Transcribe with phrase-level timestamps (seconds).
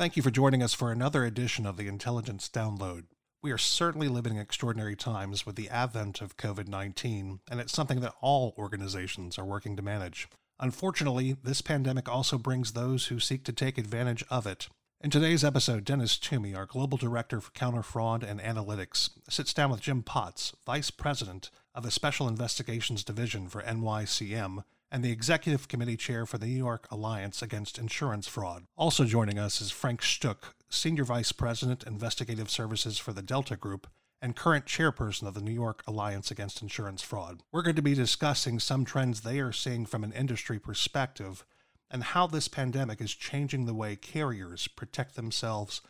[0.00, 3.04] Thank you for joining us for another edition of the Intelligence Download.
[3.42, 7.74] We are certainly living in extraordinary times with the advent of COVID 19, and it's
[7.74, 10.26] something that all organizations are working to manage.
[10.58, 14.68] Unfortunately, this pandemic also brings those who seek to take advantage of it.
[15.02, 19.70] In today's episode, Dennis Toomey, our Global Director for Counter Fraud and Analytics, sits down
[19.70, 25.68] with Jim Potts, Vice President of the Special Investigations Division for NYCM, and the Executive
[25.68, 28.64] Committee Chair for the New York Alliance Against Insurance Fraud.
[28.76, 33.86] Also joining us is Frank Sztuk, Senior Vice President, Investigative Services for the Delta Group,
[34.20, 37.40] and current chairperson of the New York Alliance Against Insurance Fraud.
[37.52, 41.44] We're going to be discussing some trends they are seeing from an industry perspective
[41.90, 45.80] and how this pandemic is changing the way carriers protect themselves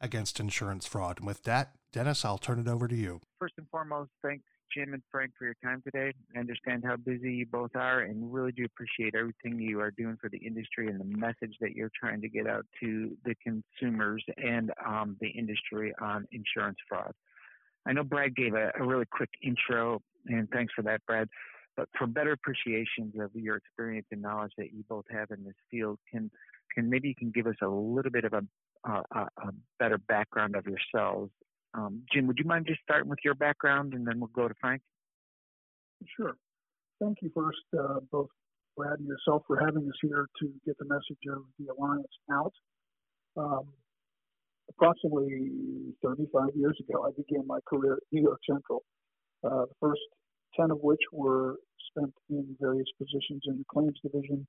[0.00, 1.18] against insurance fraud.
[1.18, 3.20] And with that, Dennis, I'll turn it over to you.
[3.38, 6.12] First and foremost, thanks Jim and Frank, for your time today.
[6.34, 10.16] I understand how busy you both are and really do appreciate everything you are doing
[10.20, 14.24] for the industry and the message that you're trying to get out to the consumers
[14.36, 17.12] and um, the industry on insurance fraud.
[17.86, 21.28] I know Brad gave a, a really quick intro, and thanks for that, Brad.
[21.76, 25.54] But for better appreciations of your experience and knowledge that you both have in this
[25.70, 26.30] field, can
[26.74, 28.42] can maybe you can give us a little bit of a,
[28.84, 31.32] a, a better background of yourselves
[31.74, 34.54] um, Jim, would you mind just starting with your background and then we'll go to
[34.60, 34.82] Frank?
[36.16, 36.36] Sure.
[37.00, 38.28] Thank you first, uh, both
[38.76, 42.52] Brad and yourself, for having us here to get the message of the Alliance out.
[43.36, 43.72] Um,
[44.68, 48.82] approximately 35 years ago, I began my career at New York Central,
[49.44, 50.00] uh, the first
[50.58, 51.56] 10 of which were
[51.90, 54.46] spent in various positions in the claims division,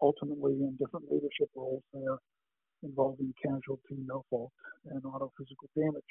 [0.00, 2.18] ultimately in different leadership roles there
[2.82, 4.52] involving casualty, no fault,
[4.86, 6.10] and auto physical damage.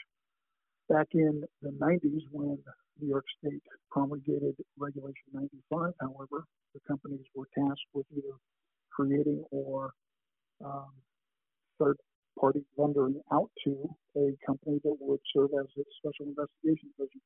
[0.90, 2.58] Back in the 90s, when
[3.00, 8.36] New York State promulgated Regulation 95, however, the companies were tasked with either
[8.92, 9.92] creating or
[10.66, 10.90] um,
[11.80, 11.98] third
[12.40, 17.22] party vendering out to a company that would serve as a special investigation division.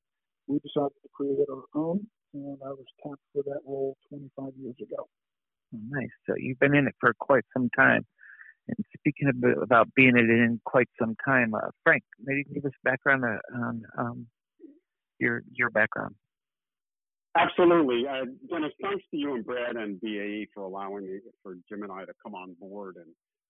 [0.48, 4.76] We decided to create our own, and I was tapped for that role 25 years
[4.82, 5.08] ago.
[5.72, 6.12] Nice.
[6.28, 8.06] So you've been in it for quite some time.
[8.68, 9.30] And speaking
[9.62, 13.84] about being it in quite some time, uh, Frank, maybe give us background uh, on
[13.98, 14.28] um,
[15.20, 16.16] your your background.
[17.36, 18.72] Absolutely, uh, Dennis.
[18.82, 22.14] Thanks to you and Brad and BAE for allowing me, for Jim and I to
[22.24, 23.08] come on board and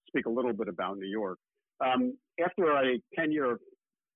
[0.08, 1.38] speak a little bit about New York.
[1.84, 3.58] Um, after a 10-year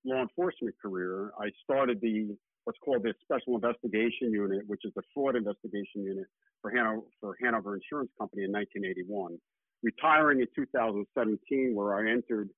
[0.05, 2.35] law enforcement career, I started the
[2.65, 6.27] what's called the Special Investigation Unit, which is the fraud investigation unit
[6.61, 9.39] for Hanover, for Hanover Insurance Company in 1981
[9.83, 12.51] retiring in 2017, where I entered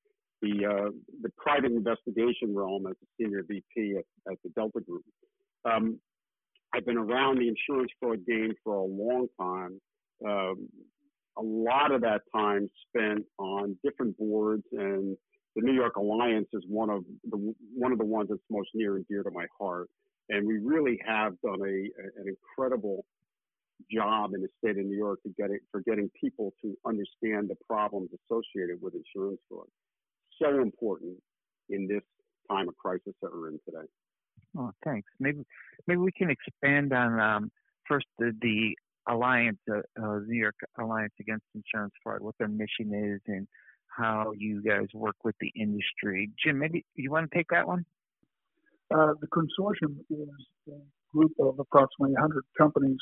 [0.43, 0.91] the uh,
[1.23, 5.05] the private investigation realm as a senior VP at, at the Delta Group.
[5.65, 5.99] Um,
[6.75, 9.81] I've been around the insurance fraud game for a long time.
[10.27, 10.69] Um,
[11.37, 15.17] a lot of that time spent on different boards, and
[15.57, 18.97] the New York Alliance is one of the one of the ones that's most near
[18.97, 19.89] and dear to my heart.
[20.29, 23.05] And we really have done a, an incredible
[23.93, 27.49] job in the state of New York to get it for getting people to understand
[27.49, 29.67] the problems associated with insurance fraud.
[30.41, 31.17] So important
[31.69, 32.03] in this
[32.51, 33.87] time of crisis that we're in today.
[34.59, 35.09] Oh, thanks.
[35.21, 35.45] Maybe
[35.87, 37.53] maybe we can expand on um,
[37.87, 38.75] first the, the
[39.09, 43.47] alliance, uh, uh, New York Alliance Against Insurance Fraud, what their mission is, and
[43.87, 46.31] how you guys work with the industry.
[46.43, 47.85] Jim, maybe you want to take that one.
[48.93, 50.29] Uh, the consortium is
[50.69, 52.99] a group of approximately 100 companies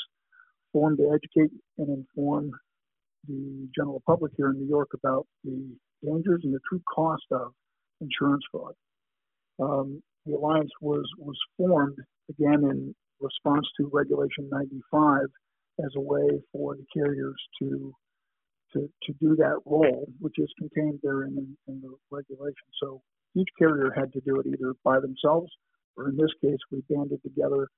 [0.72, 2.50] formed to educate and inform
[3.26, 7.52] the general public here in New York about the dangers and the true cost of
[8.00, 8.74] insurance fraud.
[9.60, 11.96] Um, the alliance was was formed
[12.30, 15.22] again in response to Regulation 95
[15.84, 17.92] as a way for the carriers to
[18.74, 22.68] to, to do that role, which is contained there in, in the regulation.
[22.82, 23.00] So
[23.34, 25.50] each carrier had to do it either by themselves,
[25.96, 27.69] or in this case, we banded together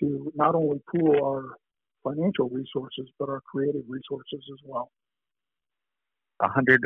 [0.00, 1.56] to not only pool our
[2.02, 4.90] financial resources, but our creative resources as well.
[6.42, 6.80] A hundred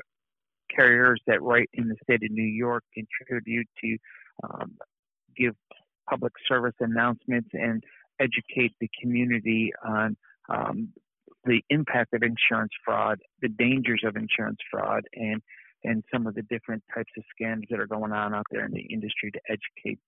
[0.74, 3.96] carriers that write in the state of New York contribute to
[4.42, 4.76] um,
[5.36, 5.54] give
[6.08, 7.82] public service announcements and
[8.20, 10.16] educate the community on
[10.48, 10.88] um,
[11.44, 15.42] the impact of insurance fraud, the dangers of insurance fraud, and
[15.84, 18.72] and some of the different types of scams that are going on out there in
[18.72, 20.00] the industry to educate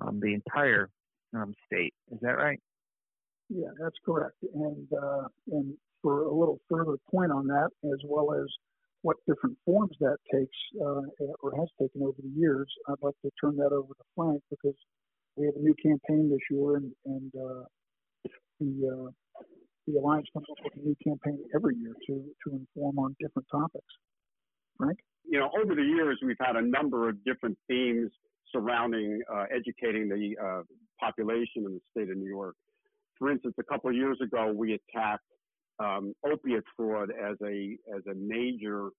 [0.00, 0.88] um, the entire
[1.34, 1.92] um, state.
[2.12, 2.60] Is that right?
[3.48, 4.36] Yeah, that's correct.
[4.54, 8.46] And uh, and for a little further point on that, as well as
[9.02, 11.02] what different forms that takes uh,
[11.42, 14.76] or has taken over the years, I'd like to turn that over to Frank because
[15.36, 17.64] we have a new campaign this year, and and uh,
[18.60, 19.10] the uh,
[19.86, 23.46] the alliance comes up with a new campaign every year to to inform on different
[23.50, 23.92] topics.
[24.78, 24.98] Frank.
[25.24, 28.10] you know, over the years, we've had a number of different themes
[28.52, 30.62] surrounding uh, educating the uh,
[31.00, 32.54] population in the state of New York.
[33.24, 35.24] For instance, a couple of years ago, we attacked
[35.78, 38.90] um, opiate fraud as a as a major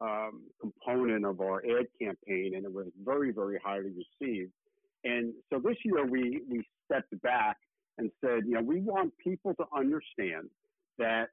[0.00, 4.50] um, component of our ad campaign, and it was very very highly received.
[5.04, 7.56] And so this year we we stepped back
[7.98, 10.50] and said, you know, we want people to understand
[10.98, 11.28] that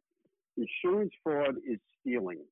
[0.56, 2.46] insurance fraud is stealing,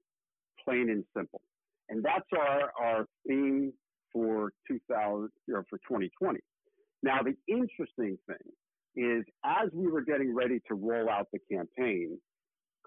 [0.65, 1.41] plain and simple.
[1.89, 3.73] And that's our, our theme
[4.11, 6.39] for 2000 or for 2020.
[7.03, 8.53] Now, the interesting thing
[8.95, 12.17] is as we were getting ready to roll out the campaign,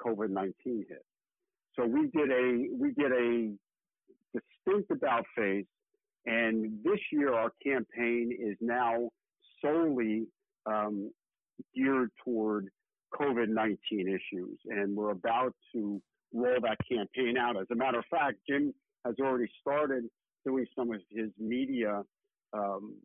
[0.05, 1.05] COVID-19 hit.
[1.75, 3.53] So we did a, we did a
[4.33, 5.67] distinct about face.
[6.27, 9.11] And this year, our campaign is now
[9.63, 10.27] solely
[10.67, 11.11] um,
[11.75, 12.69] geared toward
[13.15, 14.59] COVID-19 issues.
[14.67, 16.01] And we're about to
[16.33, 17.57] roll that campaign out.
[17.57, 18.75] As a matter of fact, Jim
[19.05, 20.05] has already started
[20.45, 22.03] doing some of his media
[22.53, 22.97] um,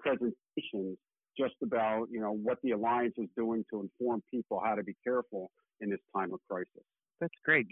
[0.00, 0.98] presentations
[1.36, 4.96] just about you know what the alliance is doing to inform people how to be
[5.04, 6.84] careful in this time of crisis.
[7.20, 7.66] That's great.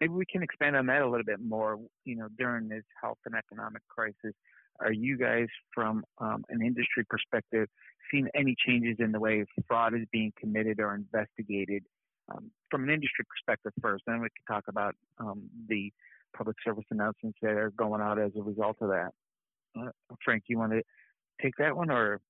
[0.00, 1.78] Maybe we can expand on that a little bit more.
[2.04, 4.34] You know, during this health and economic crisis,
[4.80, 7.68] are you guys, from um, an industry perspective,
[8.10, 11.84] seeing any changes in the way fraud is being committed or investigated?
[12.32, 15.92] Um, from an industry perspective first, then we can talk about um, the
[16.36, 19.10] public service announcements that are going out as a result of that.
[19.78, 19.90] Uh,
[20.24, 20.82] Frank, you want to
[21.40, 22.20] take that one, or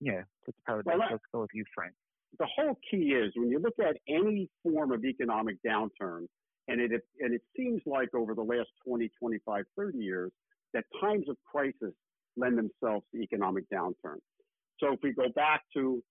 [0.00, 0.22] yeah,
[0.64, 1.92] probably well, let's go with you, Frank.
[2.38, 6.26] The whole key is when you look at any form of economic downturn,
[6.68, 10.30] and it and it seems like over the last 20, 25, 30 years
[10.72, 11.94] that times of crisis
[12.36, 14.18] lend themselves to economic downturn.
[14.78, 16.02] So if we go back to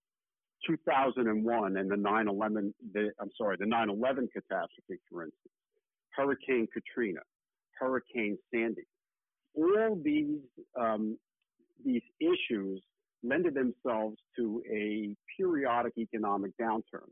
[0.67, 5.53] 2001 and the 9/11, the, I'm sorry, the 9/11 catastrophe, for instance,
[6.15, 7.21] Hurricane Katrina,
[7.79, 8.83] Hurricane Sandy.
[9.55, 10.41] All these
[10.79, 11.17] um,
[11.83, 12.81] these issues
[13.23, 17.09] lended themselves to a periodic economic downturn.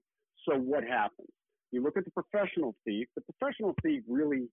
[0.48, 1.30] So what happens?
[1.72, 3.08] You look at the professional thief.
[3.16, 4.48] The professional thief really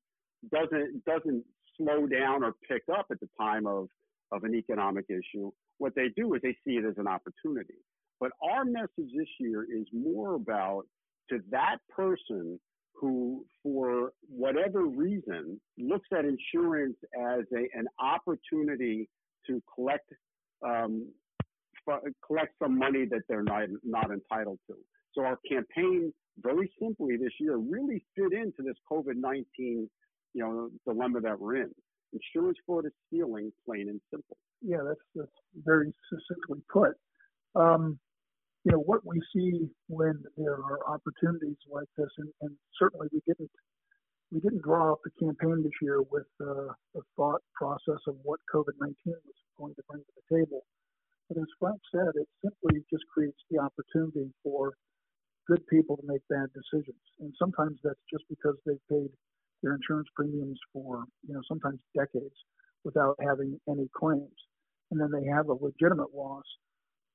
[0.50, 1.44] doesn't doesn't
[1.76, 3.88] slow down or pick up at the time of
[4.32, 5.50] of an economic issue.
[5.78, 7.74] What they do is they see it as an opportunity.
[8.20, 10.84] But our message this year is more about
[11.30, 12.58] to that person
[12.94, 19.08] who, for whatever reason, looks at insurance as a, an opportunity
[19.46, 20.08] to collect
[20.64, 21.08] um,
[22.26, 24.74] collect some money that they're not not entitled to.
[25.14, 29.88] So our campaign, very simply this year, really fit into this COVID nineteen,
[30.32, 31.70] you know, dilemma that we're in.
[32.12, 34.36] Insurance fraud is stealing, plain and simple.
[34.62, 36.92] Yeah, that's that's very succinctly put.
[37.54, 37.98] Um,
[38.64, 43.20] you know what we see when there are opportunities like this, and, and certainly we
[43.26, 43.50] didn't
[44.32, 48.40] we didn't draw up the campaign this year with uh, the thought process of what
[48.52, 50.64] COVID-19 was going to bring to the table.
[51.28, 54.74] But as Frank said, it simply just creates the opportunity for
[55.48, 59.10] good people to make bad decisions, and sometimes that's just because they've paid
[59.62, 62.36] their insurance premiums for you know sometimes decades
[62.84, 64.36] without having any claims,
[64.90, 66.44] and then they have a legitimate loss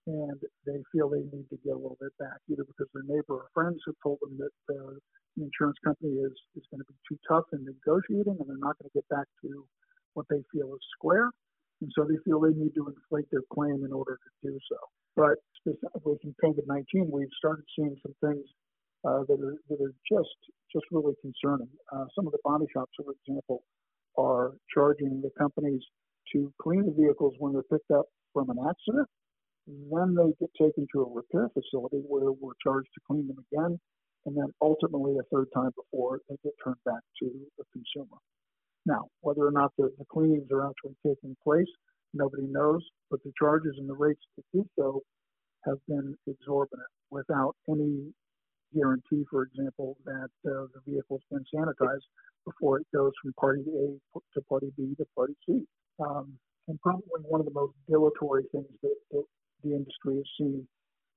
[0.08, 3.46] and they feel they need to get a little bit back, either because their neighbor
[3.46, 4.98] or friends have told them that uh,
[5.38, 8.78] the insurance company is, is going to be too tough in negotiating and they're not
[8.80, 9.66] going to get back to
[10.14, 11.30] what they feel is square.
[11.82, 14.78] And so they feel they need to inflate their claim in order to do so.
[15.16, 18.46] But specifically from COVID 19, we've started seeing some things
[19.08, 20.38] uh, that, are, that are just
[20.72, 21.70] just really concerning.
[21.92, 23.64] Uh, some of the body shops, for example,
[24.18, 25.82] are charging the companies
[26.34, 29.08] to clean the vehicles when they're picked up from an accident
[29.92, 33.80] then they get taken to a repair facility where we're charged to clean them again,
[34.26, 38.18] and then ultimately a third time before they get turned back to the consumer.
[38.90, 41.70] Now, whether or not the, the cleanings are actually taking place,
[42.16, 42.82] nobody knows,
[43.12, 45.02] but the charges and the rates to do so
[45.66, 48.12] have been exorbitant without any
[48.74, 52.08] guarantee, for example, that uh, the vehicle's been sanitized
[52.46, 55.66] before it goes from party A to party B to party C.
[56.00, 56.34] Um,
[56.68, 59.26] and probably one of the most dilatory things that, that
[59.64, 60.68] the industry has seen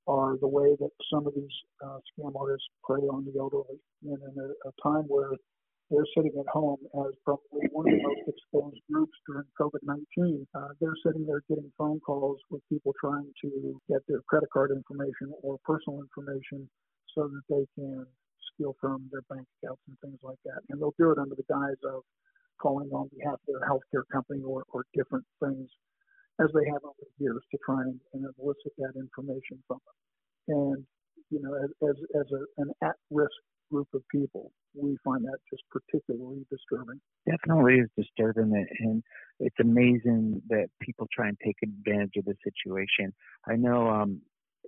[0.06, 3.78] are the way that some of these uh, scam artists prey on the elderly.
[4.04, 5.32] And in a, a time where
[5.92, 10.48] they're sitting at home as probably one of the most exposed groups during COVID 19.
[10.56, 14.72] Uh, they're sitting there getting phone calls with people trying to get their credit card
[14.72, 16.64] information or personal information
[17.14, 18.06] so that they can
[18.54, 20.64] steal from their bank accounts and things like that.
[20.70, 22.00] And they'll do it under the guise of
[22.56, 25.68] calling on behalf of their healthcare company or, or different things
[26.40, 29.98] as they have over the years to try and, and elicit that information from them.
[30.48, 30.86] And
[31.28, 33.36] you know, as as, as a, an at-risk
[33.70, 34.52] group of people.
[34.74, 37.00] We find that just particularly disturbing.
[37.28, 39.02] Definitely is disturbing, and
[39.38, 43.12] it's amazing that people try and take advantage of the situation.
[43.46, 44.22] I know um,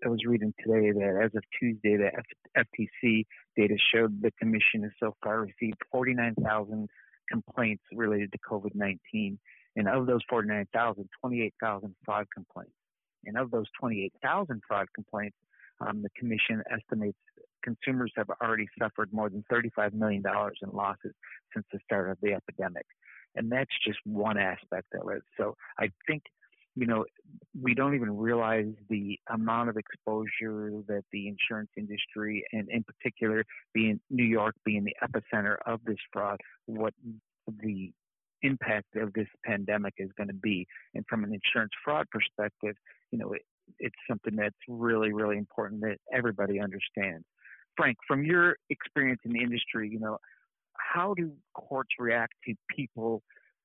[0.05, 3.25] I was reading today that as of Tuesday, the F- FTC
[3.57, 6.89] data showed the commission has so far received 49,000
[7.31, 9.39] complaints related to COVID 19.
[9.77, 12.73] And of those 49,000, 28,000 fraud complaints.
[13.25, 15.37] And of those 28,000 fraud complaints,
[15.81, 17.19] um, the commission estimates
[17.65, 20.23] consumers have already suffered more than $35 million
[20.63, 21.13] in losses
[21.53, 22.85] since the start of the epidemic.
[23.35, 25.23] And that's just one aspect of it.
[25.37, 26.23] So I think,
[26.77, 27.05] you know,
[27.61, 33.45] we don't even realize the amount of exposure that the insurance industry, and in particular,
[33.73, 36.93] being New York being the epicenter of this fraud, what
[37.63, 37.93] the
[38.43, 40.67] impact of this pandemic is going to be.
[40.95, 42.77] And from an insurance fraud perspective,
[43.11, 43.43] you know, it,
[43.79, 47.25] it's something that's really, really important that everybody understands.
[47.77, 50.19] Frank, from your experience in the industry, you know,
[50.77, 53.23] how do courts react to people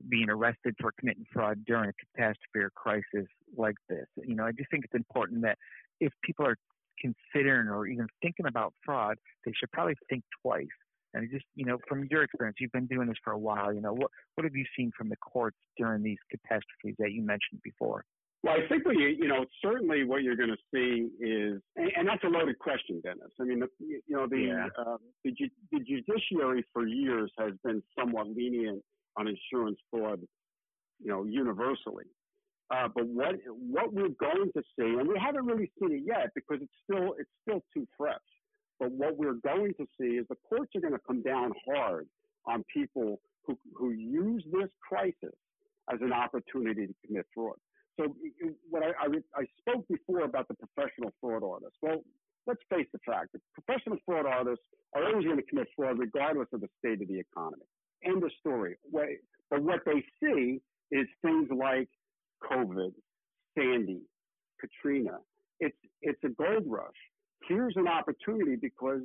[0.07, 3.27] being arrested for committing fraud during a catastrophe or crisis
[3.57, 4.05] like this?
[4.25, 5.57] You know, I just think it's important that
[5.99, 6.57] if people are
[6.99, 10.67] considering or even thinking about fraud, they should probably think twice
[11.13, 13.73] and just, you know, from your experience, you've been doing this for a while.
[13.73, 17.21] You know, what what have you seen from the courts during these catastrophes that you
[17.21, 18.03] mentioned before?
[18.41, 21.91] Well, I think what you, you know, certainly what you're going to see is, and,
[21.97, 23.31] and that's a loaded question, Dennis.
[23.39, 24.67] I mean, the, you know, the, yeah.
[24.79, 25.33] uh, the,
[25.71, 28.81] the judiciary for years has been somewhat lenient
[29.17, 30.21] on insurance fraud,
[31.01, 32.05] you know, universally.
[32.71, 36.29] Uh, but what what we're going to see, and we haven't really seen it yet
[36.35, 38.15] because it's still it's still too fresh.
[38.79, 42.07] But what we're going to see is the courts are going to come down hard
[42.45, 45.35] on people who, who use this crisis
[45.91, 47.57] as an opportunity to commit fraud.
[47.99, 48.15] So
[48.69, 51.77] what I, I, I spoke before about the professional fraud artists.
[51.81, 51.99] Well,
[52.47, 54.63] let's face the fact that professional fraud artists
[54.95, 57.65] are always going to commit fraud regardless of the state of the economy.
[58.05, 58.77] End of story.
[58.93, 61.89] But what they see is things like
[62.49, 62.93] COVID,
[63.57, 64.01] Sandy,
[64.61, 65.19] Katrina.
[65.59, 66.95] It's, it's a gold rush
[67.47, 69.01] here's an opportunity because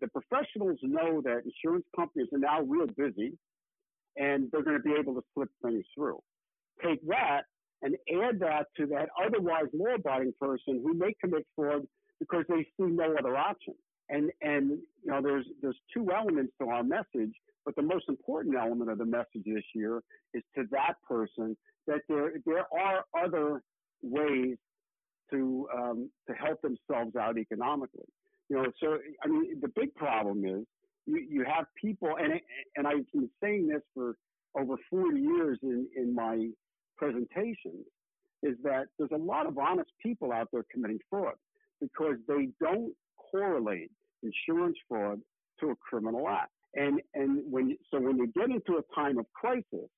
[0.00, 3.32] the professionals know that insurance companies are now real busy
[4.16, 6.18] and they're going to be able to slip things through.
[6.84, 7.42] Take that
[7.82, 11.82] and add that to that otherwise law abiding person who may commit fraud
[12.20, 13.74] because they see no other option.
[14.08, 14.70] And, and,
[15.02, 17.32] you know, there's, there's two elements to our message,
[17.64, 20.02] but the most important element of the message this year
[20.34, 23.62] is to that person that there, there are other
[24.02, 24.56] ways
[25.32, 28.04] to um, to help themselves out economically.
[28.48, 30.64] You know, so I mean, the big problem is
[31.06, 32.34] you, you have people, and
[32.76, 34.16] and I've been saying this for
[34.56, 36.48] over 40 years in in my
[37.02, 37.86] presentations,
[38.42, 41.34] is that there's a lot of honest people out there committing fraud
[41.80, 42.92] because they don't
[43.30, 43.90] correlate
[44.22, 45.20] insurance fraud
[45.60, 46.52] to a criminal act.
[46.74, 49.90] And and when so when you get into a time of crisis,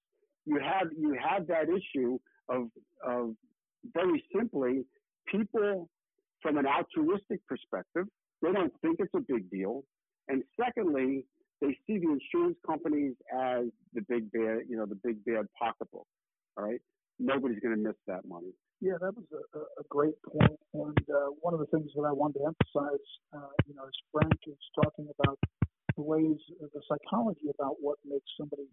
[0.46, 2.18] you have you have that issue
[2.48, 2.68] of
[3.06, 3.34] of
[3.94, 4.84] very simply
[5.30, 5.88] people
[6.42, 8.06] from an altruistic perspective,
[8.42, 9.84] they don't think it's a big deal.
[10.28, 11.26] And secondly,
[11.60, 16.06] they see the insurance companies as the big bad, you know, the big bad pocketbook.
[16.56, 16.80] All right.
[17.18, 18.52] Nobody's going to miss that money.
[18.80, 20.58] Yeah, that was a, a great point.
[20.74, 23.96] And uh, one of the things that I wanted to emphasize, uh, you know, as
[24.12, 25.38] Frank is talking about
[25.96, 28.66] the ways, the psychology about what makes somebody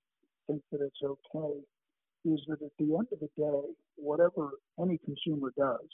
[0.48, 1.62] think that it's okay,
[2.26, 3.62] is that at the end of the day,
[3.96, 5.88] whatever any consumer does,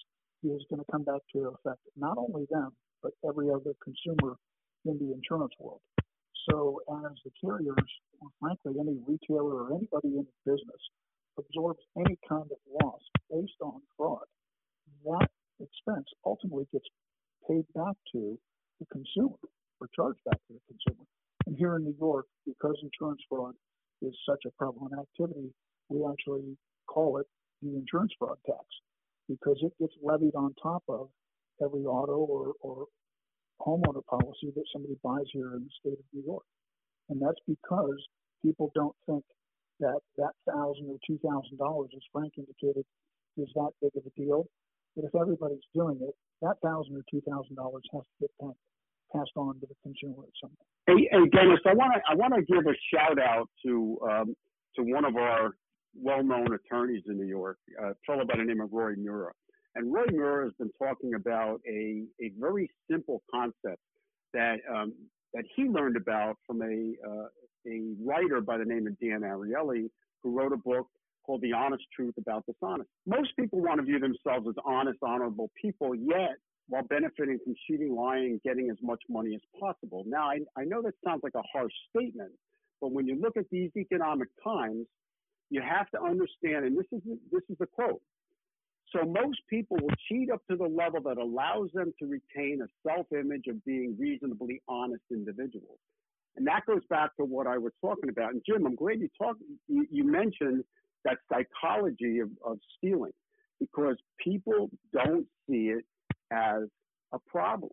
[0.43, 2.71] is going to come back to affect not only them,
[3.03, 4.37] but every other consumer
[4.85, 5.81] in the insurance world.
[6.49, 7.91] So as the carriers,
[8.21, 10.81] or frankly, any retailer or anybody in business
[11.37, 14.25] absorbs any kind of loss based on fraud,
[15.05, 15.29] that
[15.59, 16.85] expense ultimately gets
[17.47, 18.37] paid back to
[18.79, 19.37] the consumer
[19.79, 21.05] or charged back to the consumer.
[21.45, 23.53] And here in New York, because insurance fraud
[24.01, 25.53] is such a prevalent activity,
[25.89, 27.27] we actually call it
[27.61, 28.65] the insurance fraud tax
[29.29, 31.09] because it gets levied on top of
[31.63, 32.85] every auto or, or
[33.61, 36.43] homeowner policy that somebody buys here in the state of New York.
[37.09, 37.97] And that's because
[38.43, 39.23] people don't think
[39.79, 42.85] that that thousand or two thousand dollars, as Frank indicated,
[43.37, 44.47] is that big of a deal.
[44.95, 48.31] But if everybody's doing it, that thousand or two thousand dollars has to get
[49.13, 50.69] passed, on to the consumer at some point.
[50.87, 54.35] Hey, hey Dennis, I want to I want to give a shout out to um,
[54.75, 55.51] to one of our
[55.99, 59.31] well-known attorneys in New York, a fellow by the name of Roy Mura.
[59.75, 63.81] And Roy Mura has been talking about a, a very simple concept
[64.33, 64.93] that um,
[65.33, 67.27] that he learned about from a uh,
[67.67, 69.89] a writer by the name of Dan Ariely,
[70.23, 70.87] who wrote a book
[71.25, 72.89] called The Honest Truth About Dishonesty.
[73.05, 76.37] Most people want to view themselves as honest, honorable people, yet
[76.69, 80.03] while benefiting from cheating, lying, getting as much money as possible.
[80.05, 82.31] Now, I, I know that sounds like a harsh statement,
[82.81, 84.85] but when you look at these economic times,
[85.49, 88.01] you have to understand, and this is this is the quote.
[88.93, 92.67] So most people will cheat up to the level that allows them to retain a
[92.87, 95.79] self-image of being reasonably honest individuals.
[96.37, 98.31] And that goes back to what I was talking about.
[98.33, 99.41] And Jim, I'm glad you talked.
[99.67, 100.63] You, you mentioned
[101.03, 103.11] that psychology of, of stealing
[103.59, 105.83] because people don't see it
[106.31, 106.63] as
[107.11, 107.71] a problem.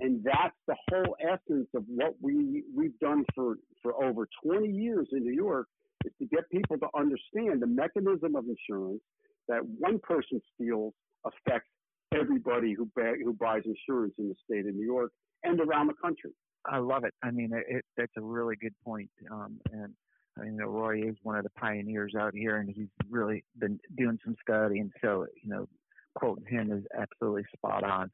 [0.00, 5.08] And that's the whole essence of what we we've done for, for over 20 years
[5.12, 5.68] in New York
[6.04, 9.00] is to get people to understand the mechanism of insurance
[9.48, 10.92] that one person steals
[11.24, 11.70] affects
[12.14, 12.90] everybody who
[13.24, 15.12] who buys insurance in the state of New York
[15.44, 16.32] and around the country.
[16.68, 17.14] I love it.
[17.22, 19.10] I mean, it, that's a really good point.
[19.30, 19.92] Um, and
[20.38, 24.18] I mean, Roy is one of the pioneers out here, and he's really been doing
[24.24, 24.80] some study.
[24.80, 25.66] And so, you know,
[26.14, 28.10] quoting him is absolutely spot on.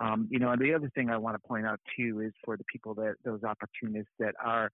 [0.00, 2.56] Um, you know, and the other thing I want to point out too is for
[2.56, 4.70] the people that those opportunists that are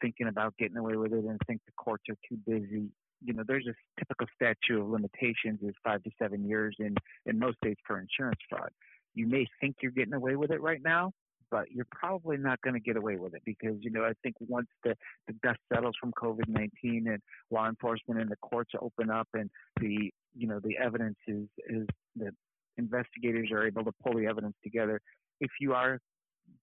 [0.00, 2.88] thinking about getting away with it and think the courts are too busy.
[3.24, 6.94] You know, there's a typical statute of limitations is five to seven years in
[7.26, 8.70] in most states for insurance fraud.
[9.14, 11.12] You may think you're getting away with it right now,
[11.52, 14.34] but you're probably not going to get away with it because you know I think
[14.40, 14.96] once the
[15.28, 20.10] the dust settles from COVID-19 and law enforcement and the courts open up and the
[20.34, 22.32] you know the evidence is is that
[22.78, 25.00] investigators are able to pull the evidence together.
[25.40, 26.00] If you are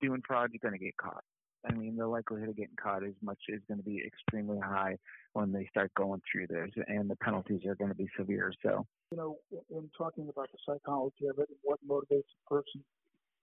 [0.02, 1.24] doing fraud, you're going to get caught.
[1.70, 4.96] I mean, the likelihood of getting caught is much is going to be extremely high
[5.34, 8.54] when they start going through this, and the penalties are going to be severe.
[8.64, 9.38] So, you know,
[9.70, 12.84] in talking about the psychology of it and what motivates a person,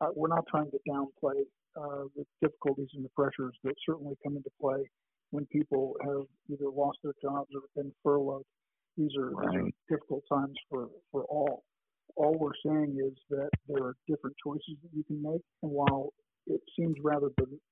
[0.00, 1.40] uh, we're not trying to downplay
[1.76, 4.88] uh, the difficulties and the pressures that certainly come into play
[5.30, 8.44] when people have either lost their jobs or been furloughed.
[8.96, 9.48] These are, right.
[9.52, 11.64] these are difficult times for, for all.
[12.16, 16.12] All we're saying is that there are different choices that you can make, and while
[16.46, 17.28] it seems rather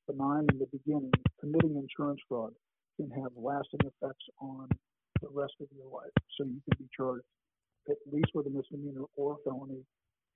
[0.06, 2.52] benign in the beginning, committing insurance fraud
[3.00, 4.68] can have lasting effects on
[5.22, 6.12] the rest of your life.
[6.36, 7.24] So you can be charged
[7.88, 9.82] at least with a misdemeanor or a felony,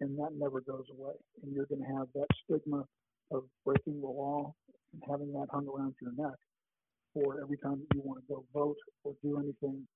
[0.00, 1.14] and that never goes away.
[1.42, 2.84] And you're going to have that stigma
[3.32, 4.54] of breaking the law
[4.92, 6.38] and having that hung around your neck
[7.14, 9.86] for every time that you want to go vote or do anything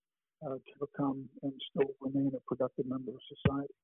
[0.44, 3.74] uh, to become and still remain a productive member of society.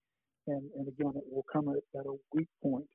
[0.46, 2.88] And, and again, it will come at, at a weak point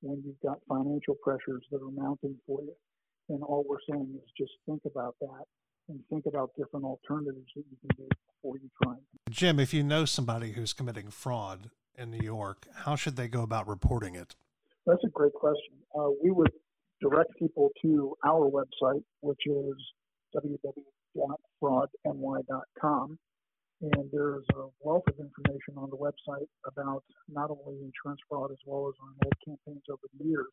[0.00, 2.74] when you've got financial pressures that are mounting for you.
[3.28, 5.44] And all we're saying is just think about that
[5.88, 8.08] and think about different alternatives that you can do
[8.42, 8.94] before you try.
[9.28, 13.42] Jim, if you know somebody who's committing fraud in New York, how should they go
[13.42, 14.34] about reporting it?
[14.86, 15.74] That's a great question.
[15.94, 16.50] Uh, we would
[17.00, 19.76] direct people to our website, which is
[20.34, 23.18] www.fraudny.com.
[23.82, 28.58] And there's a wealth of information on the website about not only insurance fraud as
[28.66, 30.52] well as our old campaigns over the years,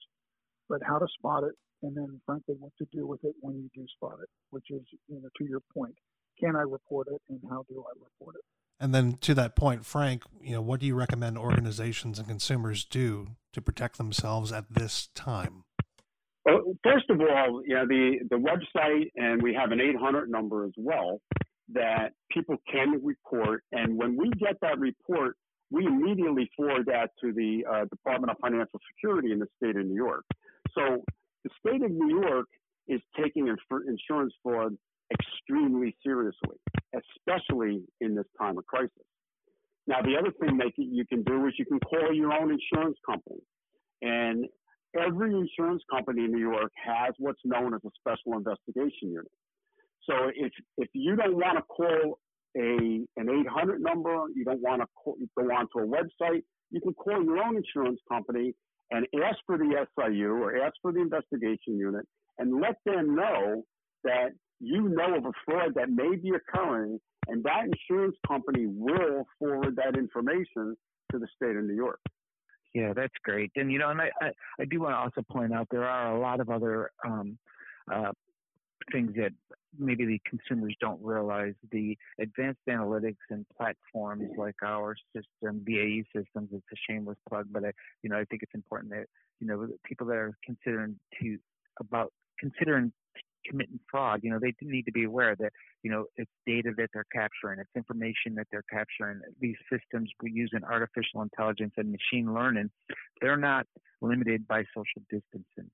[0.70, 3.70] but how to spot it, and then frankly what to do with it when you
[3.76, 5.96] do spot it, which is you know to your point,
[6.40, 8.46] can I report it and how do I report it?
[8.80, 12.86] And then to that point, Frank, you know, what do you recommend organizations and consumers
[12.86, 15.64] do to protect themselves at this time?
[16.46, 20.74] Well, first of all, know, the, the website and we have an 800 number as
[20.78, 21.20] well
[21.74, 23.64] that people can report.
[23.72, 25.36] And when we get that report,
[25.70, 29.86] we immediately forward that to the uh, Department of Financial Security in the state of
[29.86, 30.24] New York.
[30.74, 31.04] So
[31.44, 32.48] the state of New York
[32.88, 34.78] is taking insurance fraud
[35.12, 36.58] extremely seriously,
[36.96, 38.92] especially in this time of crisis.
[39.88, 42.98] Now, the other thing that you can do is you can call your own insurance
[43.06, 43.40] company.
[44.02, 44.46] And
[45.00, 49.32] every insurance company in New York has what's known as a special investigation unit.
[50.10, 52.20] So if if you don't want to call
[52.58, 56.94] a an 800 number, you don't want to call, go onto a website, you can
[56.94, 58.54] call your own insurance company
[58.92, 62.06] and ask for the SIU or ask for the investigation unit
[62.38, 63.64] and let them know
[64.04, 69.28] that you know of a fraud that may be occurring and that insurance company will
[69.40, 70.76] forward that information
[71.12, 72.00] to the state of New York.
[72.74, 73.52] Yeah, that's great.
[73.56, 76.16] And you know, and I, I, I do want to also point out there are
[76.16, 77.38] a lot of other um,
[77.92, 78.12] uh,
[78.92, 79.32] things that
[79.78, 86.50] maybe the consumers don't realize the advanced analytics and platforms like our system, BAE systems.
[86.52, 87.72] It's a shameless plug, but I,
[88.04, 89.06] you know, I think it's important that
[89.40, 91.38] you know people that are considering to
[91.80, 92.92] about considering
[93.50, 95.52] committing fraud, you know, they need to be aware that,
[95.84, 99.22] you know, it's data that they're capturing, it's information that they're capturing.
[99.40, 102.70] These systems we use in artificial intelligence and machine learning,
[103.22, 103.66] they're not
[104.02, 105.72] limited by social distancing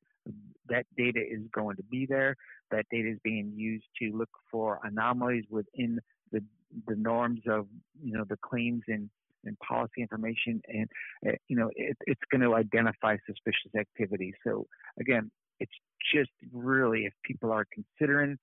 [0.70, 2.36] that data is going to be there.
[2.72, 6.00] That data is being used to look for anomalies within
[6.32, 6.42] the
[6.88, 7.68] the norms of
[8.02, 9.10] you know the claims and
[9.46, 10.90] and policy information, and
[11.28, 14.34] uh, you know it, it's going to identify suspicious activity.
[14.46, 14.68] So
[15.00, 15.72] again, it's
[16.14, 18.38] just really if people are considering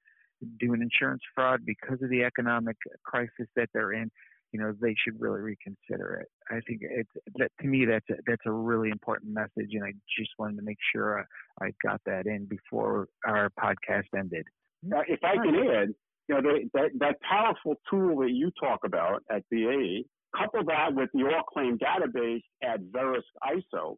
[0.58, 4.10] doing insurance fraud because of the economic crisis that they're in,
[4.52, 6.28] you know, they should really reconsider it.
[6.50, 9.92] I think it's that to me that's a, that's a really important message, and I
[10.18, 11.20] just wanted to make sure
[11.60, 14.46] I, I got that in before our podcast ended.
[14.82, 15.88] If I can add,
[16.28, 16.40] you know,
[16.74, 20.04] that that powerful tool that you talk about at BAE,
[20.36, 23.96] couple that with the all claim database at Verisk ISO,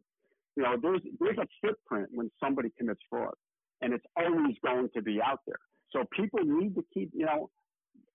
[0.55, 3.33] you know, there's there's a footprint when somebody commits fraud,
[3.81, 5.59] and it's always going to be out there.
[5.91, 7.49] So people need to keep, you know,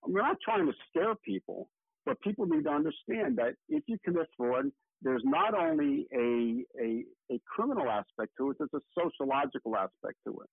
[0.07, 1.69] we're not trying to scare people,
[2.05, 4.67] but people need to understand that if you commit fraud,
[5.03, 10.41] there's not only a, a, a criminal aspect to it, there's a sociological aspect to
[10.41, 10.51] it.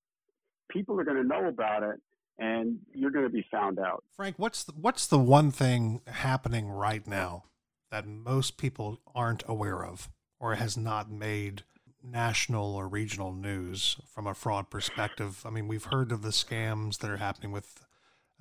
[0.69, 1.99] People are going to know about it
[2.37, 4.03] and you're going to be found out.
[4.15, 7.45] Frank, what's the, what's the one thing happening right now
[7.91, 11.63] that most people aren't aware of or has not made
[12.09, 15.41] national or regional news from a fraud perspective?
[15.45, 17.85] I mean, we've heard of the scams that are happening with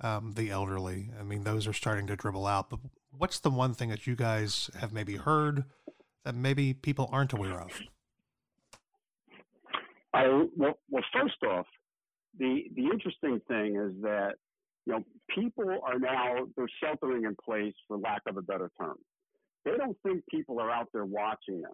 [0.01, 1.11] um, the elderly.
[1.19, 2.69] I mean, those are starting to dribble out.
[2.69, 2.79] But
[3.11, 5.65] what's the one thing that you guys have maybe heard
[6.23, 7.71] that maybe people aren't aware of?
[10.13, 11.65] I, well, well, first off,
[12.37, 14.35] the the interesting thing is that
[14.85, 18.95] you know people are now they're sheltering in place for lack of a better term.
[19.65, 21.73] They don't think people are out there watching them.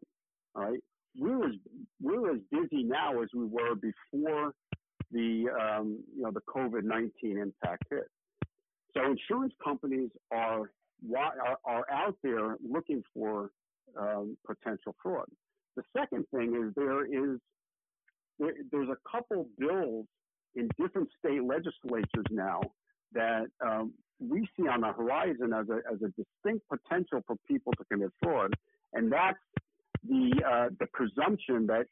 [0.56, 0.80] All right,
[1.18, 1.56] we're as
[2.02, 4.54] we're as busy now as we were before
[5.12, 8.08] the um, you know the COVID nineteen impact hit.
[8.94, 10.72] So insurance companies are
[11.18, 13.52] are, are out there looking for
[14.00, 15.28] um, potential fraud.
[15.76, 17.40] The second thing is there is
[18.40, 20.06] there, there's a couple bills
[20.56, 22.62] in different state legislatures now
[23.14, 27.74] that um, we see on the horizon as a, as a distinct potential for people
[27.74, 28.54] to commit fraud,
[28.94, 29.38] and that's
[30.12, 31.86] the uh, the presumption that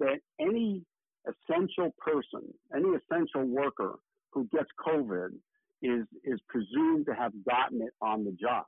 [0.00, 0.82] that any
[1.26, 2.42] essential person,
[2.74, 3.96] any essential worker
[4.32, 5.30] who gets COVID
[5.82, 8.64] is is presumed to have gotten it on the job,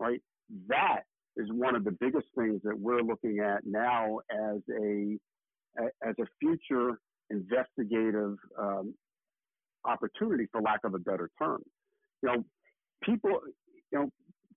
[0.00, 0.20] right?
[0.68, 1.02] That
[1.36, 5.16] is one of the biggest things that we're looking at now as a
[5.78, 6.98] as a future
[7.30, 8.94] investigative um,
[9.84, 11.62] opportunity, for lack of a better term.
[12.22, 12.44] You know,
[13.04, 13.38] people,
[13.92, 14.10] you know,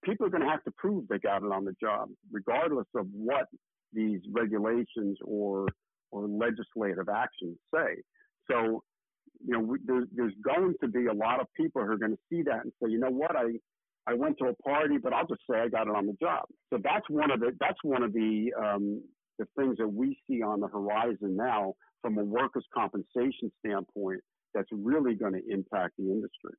[0.04, 3.08] people are going to have to prove they got it on the job, regardless of
[3.12, 3.46] what
[3.94, 5.68] these regulations or
[6.12, 8.02] or legislative actions say.
[8.50, 8.84] So,
[9.46, 12.14] you know, we, there, there's going to be a lot of people who are going
[12.14, 13.46] to see that and say, you know what, I
[14.08, 16.46] I went to a party, but I'll just say I got it on the job.
[16.72, 19.04] So that's one of the that's one of the um,
[19.38, 24.22] the things that we see on the horizon now from a workers' compensation standpoint
[24.54, 26.56] that's really going to impact the industry.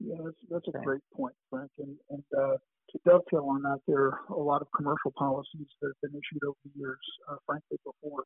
[0.00, 1.70] Yeah, that's, that's a great point, Frank.
[1.78, 2.56] And, and uh,
[2.90, 6.42] to dovetail on that, there are a lot of commercial policies that have been issued
[6.44, 7.04] over the years.
[7.30, 8.24] Uh, frankly, before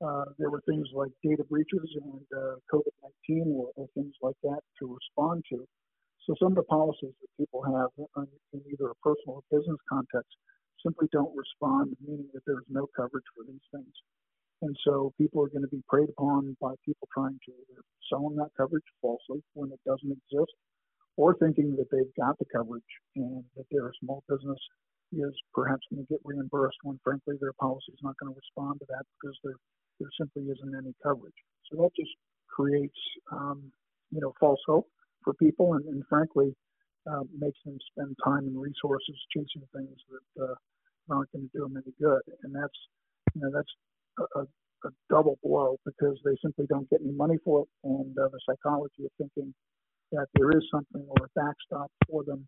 [0.00, 2.94] uh, there were things like data breaches and uh, COVID
[3.28, 5.66] 19 or, or, things like that to respond to.
[6.26, 10.32] So some of the policies that people have in either a personal or business context
[10.84, 13.92] simply don't respond, meaning that there's no coverage for these things.
[14.62, 18.28] And so people are going to be preyed upon by people trying to either sell
[18.28, 20.52] them that coverage falsely when it doesn't exist,
[21.20, 24.56] or thinking that they've got the coverage and that their small business
[25.12, 28.80] is perhaps going to get reimbursed when frankly their policy is not going to respond
[28.80, 29.60] to that because there
[30.00, 31.36] there simply isn't any coverage.
[31.68, 32.16] So that just
[32.48, 32.96] creates
[33.32, 33.60] um,
[34.10, 34.88] you know false hope
[35.22, 36.56] for people and, and frankly
[37.04, 40.56] uh, makes them spend time and resources chasing things that uh,
[41.12, 42.24] aren't going to do them any good.
[42.44, 42.80] And that's
[43.36, 43.74] you know that's
[44.16, 48.32] a, a, double blow because they simply don't get any money for it, and uh,
[48.32, 49.52] the psychology of thinking
[50.12, 52.46] that there is something or a backstop for them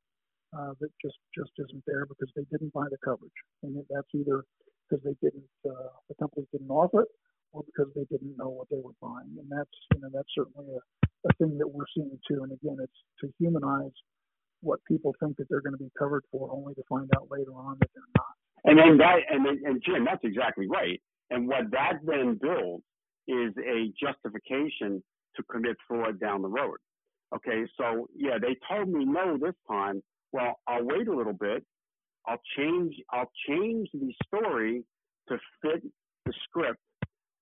[0.56, 4.44] uh, that just just isn't there because they didn't buy the coverage, and that's either
[4.88, 7.08] because they didn't uh, the company didn't offer it,
[7.52, 10.68] or because they didn't know what they were buying, and that's you know that's certainly
[10.74, 10.82] a,
[11.28, 12.42] a thing that we're seeing too.
[12.42, 13.94] And again, it's to humanize
[14.60, 17.52] what people think that they're going to be covered for, only to find out later
[17.52, 18.34] on that they're not.
[18.64, 21.00] And then that, and and Jim, that's exactly right.
[21.30, 22.84] And what that then builds
[23.28, 25.02] is a justification
[25.36, 26.76] to commit fraud down the road.
[27.34, 30.02] Okay, so yeah, they told me no this time.
[30.32, 31.64] Well, I'll wait a little bit.
[32.26, 32.94] I'll change.
[33.10, 34.84] I'll change the story
[35.28, 35.82] to fit
[36.26, 36.80] the script,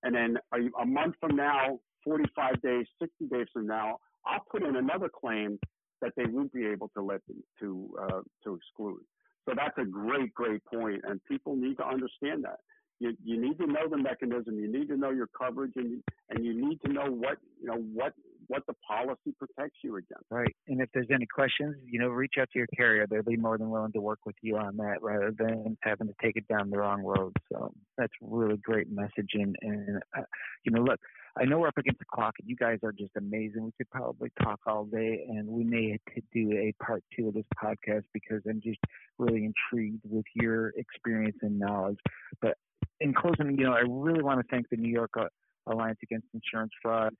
[0.02, 4.62] and then a, a month from now, 45 days, 60 days from now, I'll put
[4.62, 5.58] in another claim
[6.00, 9.02] that they won't be able to let them, to uh, to exclude.
[9.48, 12.58] So that's a great, great point, and people need to understand that
[13.00, 14.58] you, you need to know the mechanism.
[14.60, 17.78] You need to know your coverage, and and you need to know what you know
[17.78, 18.14] what
[18.50, 20.24] what the policy protects you against.
[20.28, 20.54] Right.
[20.66, 23.06] And if there's any questions, you know, reach out to your carrier.
[23.08, 26.14] They'll be more than willing to work with you on that rather than having to
[26.20, 27.32] take it down the wrong road.
[27.52, 29.52] So that's really great messaging.
[29.62, 30.22] And, uh,
[30.64, 30.98] you know, look,
[31.40, 33.64] I know we're up against the clock, and you guys are just amazing.
[33.64, 37.28] We could probably talk all day, and we may have to do a part two
[37.28, 38.80] of this podcast because I'm just
[39.16, 41.98] really intrigued with your experience and knowledge.
[42.42, 42.56] But
[42.98, 45.26] in closing, you know, I really want to thank the New York uh,
[45.70, 47.14] Alliance Against Insurance Fraud,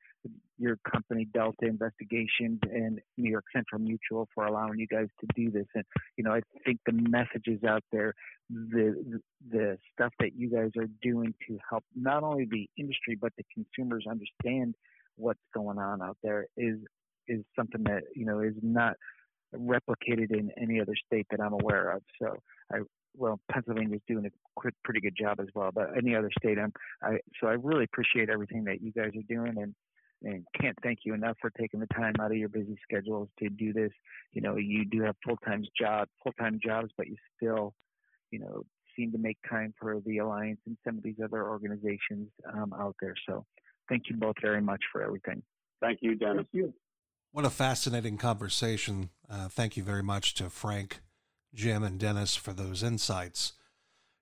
[0.59, 5.51] your company Delta Investigations, and New York Central Mutual for allowing you guys to do
[5.51, 5.67] this.
[5.75, 5.85] And
[6.17, 8.15] you know, I think the messages out there,
[8.51, 13.33] the the stuff that you guys are doing to help not only the industry but
[13.37, 14.75] the consumers understand
[15.17, 16.79] what's going on out there is
[17.29, 18.95] is something that you know is not
[19.55, 22.03] replicated in any other state that I'm aware of.
[22.21, 22.35] So
[22.73, 22.79] I
[23.17, 25.71] well, Pennsylvania's doing a pretty good job as well.
[25.73, 29.35] But any other state, I'm I so I really appreciate everything that you guys are
[29.35, 29.75] doing, and
[30.23, 33.49] and can't thank you enough for taking the time out of your busy schedules to
[33.49, 33.91] do this.
[34.33, 37.75] You know, you do have full time job, full time jobs, but you still,
[38.31, 38.63] you know,
[38.97, 42.97] seem to make time for the alliance and some of these other organizations um, out
[43.01, 43.15] there.
[43.29, 43.45] So,
[43.89, 45.43] thank you both very much for everything.
[45.81, 46.37] Thank you, Dennis.
[46.37, 46.75] Thank you.
[47.33, 49.11] What a fascinating conversation.
[49.29, 51.01] Uh, thank you very much to Frank
[51.55, 53.55] Jim and Dennis for those insights.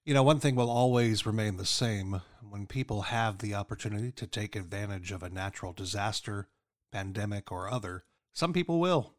[0.04, 4.26] You know, one thing will always remain the same when people have the opportunity to
[4.26, 6.48] take advantage of a natural disaster,
[6.90, 9.14] pandemic, or other, some people will.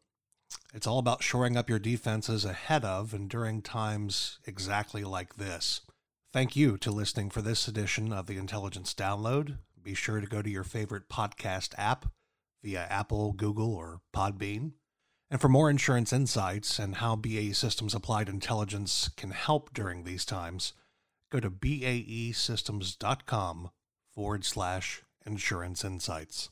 [0.74, 5.82] It's all about shoring up your defenses ahead of and during times exactly like this.
[6.32, 9.58] Thank you to listening for this edition of the Intelligence Download.
[9.82, 12.06] Be sure to go to your favorite podcast app
[12.62, 14.72] via Apple, Google, or Podbean.
[15.30, 20.24] And for more insurance insights and how BAE Systems Applied Intelligence can help during these
[20.24, 20.72] times,
[21.30, 23.70] go to baesystems.com
[24.12, 26.48] forward slash insurance insights.